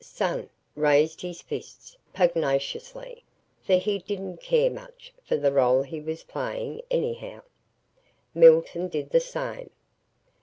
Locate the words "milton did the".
8.33-9.19